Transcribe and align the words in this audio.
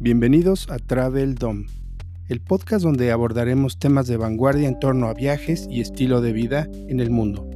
Bienvenidos 0.00 0.70
a 0.70 0.78
Travel 0.78 1.34
Dom, 1.34 1.66
el 2.28 2.40
podcast 2.40 2.84
donde 2.84 3.10
abordaremos 3.10 3.80
temas 3.80 4.06
de 4.06 4.16
vanguardia 4.16 4.68
en 4.68 4.78
torno 4.78 5.08
a 5.08 5.12
viajes 5.12 5.66
y 5.68 5.80
estilo 5.80 6.20
de 6.20 6.32
vida 6.32 6.68
en 6.86 7.00
el 7.00 7.10
mundo. 7.10 7.50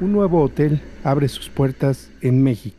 Un 0.00 0.12
nuevo 0.12 0.40
hotel 0.40 0.80
abre 1.04 1.28
sus 1.28 1.50
puertas 1.50 2.10
en 2.22 2.42
México. 2.42 2.78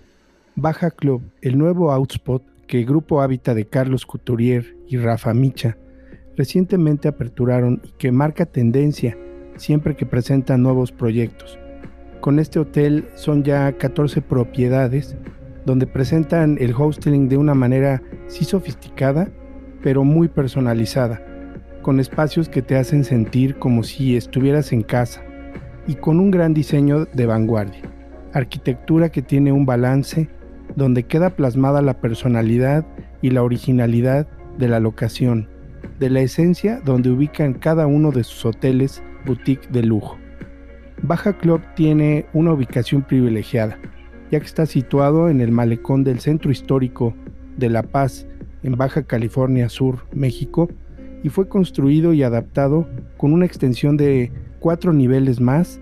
Baja 0.56 0.90
Club, 0.90 1.22
el 1.44 1.60
nuevo 1.60 1.92
outspot 1.92 2.42
que 2.68 2.80
el 2.80 2.86
Grupo 2.86 3.22
Hábitat 3.22 3.56
de 3.56 3.66
Carlos 3.66 4.06
Couturier 4.06 4.76
y 4.88 4.98
Rafa 4.98 5.34
Micha 5.34 5.78
recientemente 6.36 7.08
aperturaron 7.08 7.82
y 7.84 7.92
que 7.98 8.12
marca 8.12 8.46
tendencia 8.46 9.18
siempre 9.56 9.96
que 9.96 10.06
presentan 10.06 10.62
nuevos 10.62 10.92
proyectos. 10.92 11.58
Con 12.22 12.40
este 12.40 12.60
hotel 12.60 13.08
son 13.16 13.44
ya 13.44 13.72
14 13.72 14.22
propiedades 14.22 15.16
donde 15.66 15.88
presentan 15.88 16.58
el 16.60 16.74
hosting 16.78 17.28
de 17.28 17.38
una 17.38 17.54
manera 17.54 18.02
sí 18.28 18.46
sofisticada, 18.46 19.30
pero 19.82 20.04
muy 20.04 20.28
personalizada, 20.28 21.22
con 21.82 22.00
espacios 22.00 22.50
que 22.50 22.62
te 22.62 22.76
hacen 22.76 23.04
sentir 23.04 23.58
como 23.58 23.84
si 23.84 24.16
estuvieras 24.16 24.72
en 24.72 24.84
casa 24.84 25.24
y 25.88 25.96
con 25.96 26.20
un 26.20 26.32
gran 26.32 26.54
diseño 26.54 27.06
de 27.06 27.26
vanguardia, 27.26 27.82
arquitectura 28.34 29.10
que 29.10 29.22
tiene 29.22 29.52
un 29.52 29.66
balance 29.66 30.30
donde 30.78 31.04
queda 31.04 31.32
plasmada 31.32 31.82
la 31.82 32.00
personalidad 32.00 32.86
y 33.24 33.32
la 33.32 33.42
originalidad 33.42 34.28
de 34.60 34.68
la 34.68 34.80
locación, 34.80 35.50
de 36.00 36.12
la 36.12 36.22
esencia 36.22 36.82
donde 36.86 37.10
ubican 37.10 37.56
cada 37.56 37.88
uno 37.88 38.12
de 38.12 38.24
sus 38.24 38.46
hoteles 38.46 39.02
boutique 39.26 39.68
de 39.72 39.82
lujo. 39.82 40.20
Baja 41.02 41.34
Club 41.34 41.62
tiene 41.76 42.28
una 42.32 42.54
ubicación 42.54 43.02
privilegiada, 43.02 43.80
ya 44.30 44.40
que 44.40 44.46
está 44.46 44.68
situado 44.68 45.30
en 45.30 45.42
el 45.42 45.52
malecón 45.52 46.04
del 46.04 46.20
centro 46.20 46.52
histórico 46.52 47.16
de 47.58 47.72
La 47.72 47.82
Paz, 47.82 48.28
en 48.62 48.74
Baja 48.74 49.02
California 49.02 49.70
Sur, 49.70 50.06
México, 50.14 50.70
y 51.24 51.30
fue 51.30 51.50
construido 51.50 52.14
y 52.14 52.22
adaptado 52.22 52.88
con 53.18 53.34
una 53.34 53.48
extensión 53.48 53.98
de 53.98 54.32
cuatro 54.60 54.94
niveles 54.94 55.42
más 55.42 55.82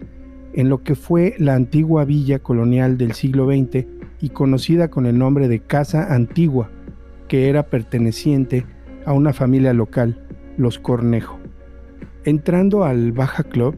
en 0.53 0.69
lo 0.69 0.83
que 0.83 0.95
fue 0.95 1.35
la 1.37 1.55
antigua 1.55 2.05
villa 2.05 2.39
colonial 2.39 2.97
del 2.97 3.11
siglo 3.11 3.45
XX 3.47 3.94
y 4.25 4.29
conocida 4.29 4.87
con 4.87 5.05
el 5.05 5.19
nombre 5.19 5.47
de 5.47 5.59
Casa 5.59 6.11
Antigua, 6.11 6.71
que 7.27 7.47
era 7.47 7.67
perteneciente 7.67 8.65
a 9.05 9.13
una 9.13 9.33
familia 9.33 9.71
local, 9.71 10.25
los 10.57 10.79
Cornejo. 10.79 11.37
Entrando 12.23 12.85
al 12.85 13.11
Baja 13.11 13.43
Club, 13.43 13.75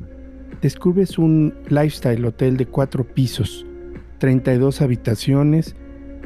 descubres 0.62 1.18
un 1.18 1.54
lifestyle 1.68 2.24
hotel 2.24 2.56
de 2.56 2.66
cuatro 2.66 3.04
pisos, 3.04 3.66
32 4.20 4.82
habitaciones, 4.82 5.76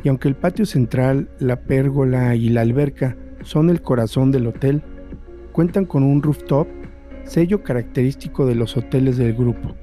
y 0.03 0.09
aunque 0.09 0.27
el 0.27 0.35
patio 0.35 0.67
central, 0.67 1.27
la 1.39 1.61
pérgola 1.61 2.35
y 2.35 2.49
la 2.49 2.61
alberca 2.61 3.17
son 3.41 3.71
el 3.71 3.81
corazón 3.81 4.31
del 4.31 4.45
hotel, 4.45 4.83
cuentan 5.51 5.85
con 5.85 6.03
un 6.03 6.21
rooftop, 6.21 6.67
sello 7.23 7.63
característico 7.63 8.45
de 8.45 8.53
los 8.53 8.77
hoteles 8.77 9.17
del 9.17 9.33
grupo, 9.33 9.75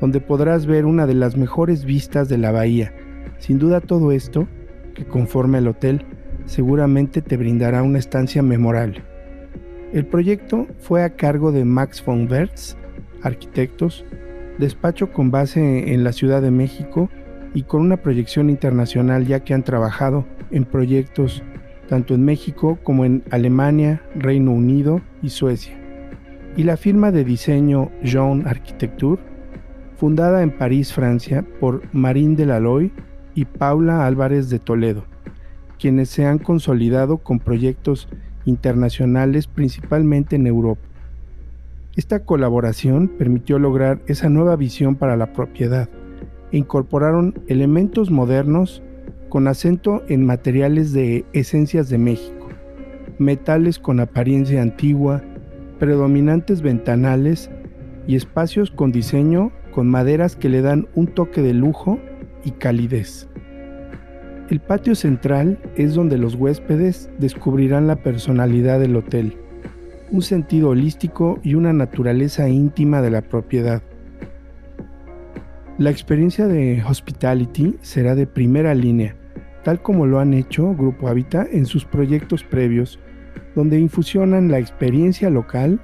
donde 0.00 0.20
podrás 0.20 0.66
ver 0.66 0.84
una 0.84 1.06
de 1.06 1.14
las 1.14 1.36
mejores 1.36 1.84
vistas 1.84 2.28
de 2.28 2.38
la 2.38 2.50
bahía, 2.50 2.92
sin 3.38 3.58
duda 3.58 3.80
todo 3.80 4.12
esto, 4.12 4.48
que 4.94 5.04
conforme 5.04 5.58
el 5.58 5.68
hotel, 5.68 6.04
seguramente 6.46 7.22
te 7.22 7.36
brindará 7.36 7.82
una 7.82 7.98
estancia 7.98 8.42
memorable. 8.42 9.02
El 9.92 10.06
proyecto 10.06 10.66
fue 10.78 11.02
a 11.02 11.10
cargo 11.10 11.52
de 11.52 11.64
Max 11.64 12.04
von 12.04 12.30
Wertz, 12.30 12.76
arquitectos, 13.22 14.04
despacho 14.58 15.12
con 15.12 15.30
base 15.30 15.92
en 15.92 16.04
la 16.04 16.12
Ciudad 16.12 16.42
de 16.42 16.50
México 16.50 17.10
y 17.54 17.62
con 17.62 17.82
una 17.82 17.96
proyección 17.96 18.50
internacional 18.50 19.26
ya 19.26 19.40
que 19.40 19.54
han 19.54 19.62
trabajado 19.62 20.26
en 20.50 20.64
proyectos 20.64 21.42
tanto 21.88 22.14
en 22.14 22.24
México 22.24 22.78
como 22.82 23.04
en 23.04 23.22
Alemania, 23.30 24.02
Reino 24.14 24.52
Unido 24.52 25.00
y 25.22 25.30
Suecia. 25.30 25.74
Y 26.56 26.64
la 26.64 26.76
firma 26.76 27.10
de 27.10 27.24
diseño 27.24 27.90
Jean 28.02 28.46
Architecture, 28.46 29.20
fundada 29.96 30.42
en 30.42 30.50
París, 30.50 30.92
Francia, 30.92 31.44
por 31.60 31.82
Marine 31.92 32.36
Delaloy 32.36 32.92
y 33.38 33.44
Paula 33.44 34.04
Álvarez 34.04 34.50
de 34.50 34.58
Toledo, 34.58 35.04
quienes 35.78 36.08
se 36.08 36.26
han 36.26 36.40
consolidado 36.40 37.18
con 37.18 37.38
proyectos 37.38 38.08
internacionales 38.46 39.46
principalmente 39.46 40.34
en 40.34 40.48
Europa. 40.48 40.82
Esta 41.94 42.24
colaboración 42.24 43.06
permitió 43.06 43.60
lograr 43.60 44.00
esa 44.08 44.28
nueva 44.28 44.56
visión 44.56 44.96
para 44.96 45.16
la 45.16 45.32
propiedad 45.32 45.88
e 46.50 46.58
incorporaron 46.58 47.40
elementos 47.46 48.10
modernos 48.10 48.82
con 49.28 49.46
acento 49.46 50.02
en 50.08 50.26
materiales 50.26 50.92
de 50.92 51.24
esencias 51.32 51.88
de 51.88 51.98
México, 51.98 52.48
metales 53.20 53.78
con 53.78 54.00
apariencia 54.00 54.62
antigua, 54.62 55.22
predominantes 55.78 56.60
ventanales 56.60 57.50
y 58.08 58.16
espacios 58.16 58.72
con 58.72 58.90
diseño 58.90 59.52
con 59.70 59.86
maderas 59.86 60.34
que 60.34 60.48
le 60.48 60.60
dan 60.60 60.88
un 60.96 61.06
toque 61.06 61.40
de 61.40 61.54
lujo 61.54 62.00
y 62.44 62.52
calidez. 62.52 63.28
El 64.50 64.60
patio 64.60 64.94
central 64.94 65.58
es 65.76 65.94
donde 65.94 66.16
los 66.16 66.34
huéspedes 66.34 67.10
descubrirán 67.18 67.86
la 67.86 67.96
personalidad 67.96 68.80
del 68.80 68.96
hotel, 68.96 69.36
un 70.10 70.22
sentido 70.22 70.70
holístico 70.70 71.38
y 71.42 71.54
una 71.54 71.74
naturaleza 71.74 72.48
íntima 72.48 73.02
de 73.02 73.10
la 73.10 73.20
propiedad. 73.20 73.82
La 75.76 75.90
experiencia 75.90 76.48
de 76.48 76.82
Hospitality 76.82 77.76
será 77.82 78.14
de 78.14 78.26
primera 78.26 78.74
línea, 78.74 79.16
tal 79.64 79.82
como 79.82 80.06
lo 80.06 80.18
han 80.18 80.32
hecho 80.32 80.74
Grupo 80.74 81.08
Habitat 81.08 81.48
en 81.52 81.66
sus 81.66 81.84
proyectos 81.84 82.42
previos, 82.42 82.98
donde 83.54 83.78
infusionan 83.78 84.50
la 84.50 84.58
experiencia 84.58 85.28
local 85.28 85.78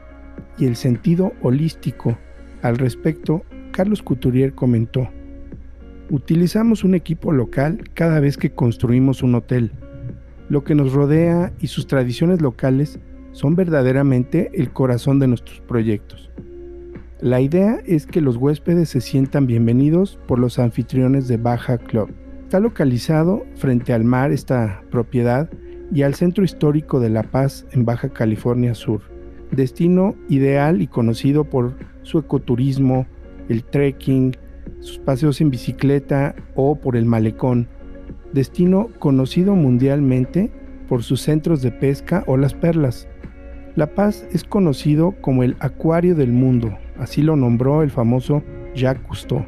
y 0.58 0.66
el 0.66 0.76
sentido 0.76 1.32
holístico. 1.42 2.16
Al 2.62 2.78
respecto, 2.78 3.42
Carlos 3.72 4.02
Couturier 4.02 4.54
comentó, 4.54 5.10
Utilizamos 6.10 6.84
un 6.84 6.94
equipo 6.94 7.32
local 7.32 7.88
cada 7.94 8.20
vez 8.20 8.36
que 8.36 8.50
construimos 8.50 9.22
un 9.22 9.34
hotel. 9.34 9.72
Lo 10.50 10.62
que 10.62 10.74
nos 10.74 10.92
rodea 10.92 11.52
y 11.60 11.68
sus 11.68 11.86
tradiciones 11.86 12.42
locales 12.42 12.98
son 13.32 13.56
verdaderamente 13.56 14.50
el 14.54 14.70
corazón 14.70 15.18
de 15.18 15.28
nuestros 15.28 15.60
proyectos. 15.62 16.30
La 17.20 17.40
idea 17.40 17.80
es 17.86 18.06
que 18.06 18.20
los 18.20 18.36
huéspedes 18.36 18.90
se 18.90 19.00
sientan 19.00 19.46
bienvenidos 19.46 20.18
por 20.26 20.38
los 20.38 20.58
anfitriones 20.58 21.26
de 21.26 21.38
Baja 21.38 21.78
Club. 21.78 22.10
Está 22.42 22.60
localizado 22.60 23.42
frente 23.56 23.94
al 23.94 24.04
mar 24.04 24.30
esta 24.30 24.82
propiedad 24.90 25.48
y 25.90 26.02
al 26.02 26.14
centro 26.14 26.44
histórico 26.44 27.00
de 27.00 27.08
La 27.08 27.22
Paz 27.22 27.66
en 27.72 27.86
Baja 27.86 28.10
California 28.10 28.74
Sur, 28.74 29.00
destino 29.52 30.14
ideal 30.28 30.82
y 30.82 30.86
conocido 30.86 31.44
por 31.44 31.74
su 32.02 32.18
ecoturismo, 32.18 33.06
el 33.48 33.64
trekking, 33.64 34.36
sus 34.80 34.98
paseos 34.98 35.40
en 35.40 35.50
bicicleta 35.50 36.34
o 36.54 36.76
por 36.76 36.96
el 36.96 37.06
malecón, 37.06 37.68
destino 38.32 38.88
conocido 38.98 39.54
mundialmente 39.54 40.50
por 40.88 41.02
sus 41.02 41.22
centros 41.22 41.62
de 41.62 41.70
pesca 41.70 42.24
o 42.26 42.36
las 42.36 42.54
perlas. 42.54 43.08
La 43.76 43.94
Paz 43.94 44.26
es 44.32 44.44
conocido 44.44 45.12
como 45.20 45.42
el 45.42 45.56
acuario 45.60 46.14
del 46.14 46.32
mundo, 46.32 46.76
así 46.98 47.22
lo 47.22 47.36
nombró 47.36 47.82
el 47.82 47.90
famoso 47.90 48.42
Jacques 48.74 49.06
Cousteau. 49.06 49.46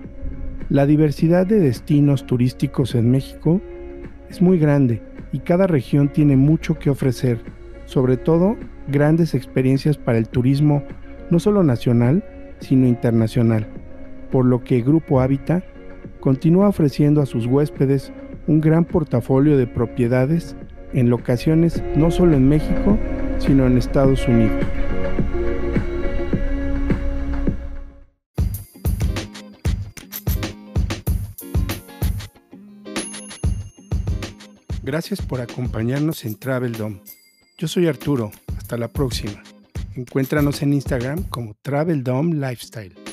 La 0.69 0.87
diversidad 0.87 1.47
de 1.47 1.61
destinos 1.61 2.27
turísticos 2.27 2.95
en 2.95 3.11
México 3.11 3.61
es 4.29 4.43
muy 4.43 4.59
grande 4.59 5.03
y 5.33 5.41
cada 5.41 5.67
región 5.67 6.09
tiene 6.09 6.37
mucho 6.37 6.79
que 6.79 6.91
ofrecer, 6.91 7.39
sobre 7.85 8.17
todo 8.17 8.57
grandes 8.89 9.35
experiencias 9.35 9.97
para 9.97 10.19
el 10.19 10.29
turismo 10.29 10.83
no 11.31 11.39
solo 11.39 11.63
nacional, 11.63 12.25
sino 12.61 12.87
internacional 12.87 13.69
por 14.31 14.45
lo 14.45 14.63
que 14.63 14.83
Grupo 14.83 15.21
Hábitat 15.21 15.65
continúa 16.21 16.69
ofreciendo 16.69 17.21
a 17.21 17.27
sus 17.27 17.47
huéspedes 17.47 18.13
un 18.47 18.61
gran 18.61 18.85
portafolio 18.85 19.57
de 19.57 19.67
propiedades 19.67 20.57
en 20.93 21.11
locaciones 21.11 21.83
no 21.97 22.11
solo 22.11 22.37
en 22.37 22.49
México, 22.49 22.99
sino 23.39 23.67
en 23.67 23.77
Estados 23.77 24.27
Unidos. 24.27 24.65
Gracias 34.83 35.21
por 35.21 35.41
acompañarnos 35.41 36.25
en 36.25 36.37
Travel 36.37 36.73
Dome. 36.73 37.03
Yo 37.59 37.67
soy 37.67 37.89
Arturo, 37.89 38.31
hasta 38.57 38.77
la 38.77 38.89
próxima. 38.89 39.43
Encuéntranos 39.97 40.63
en 40.63 40.75
Instagram 40.75 41.25
como 41.25 41.55
Travel 41.63 42.05
Dome 42.05 42.35
Lifestyle. 42.35 43.06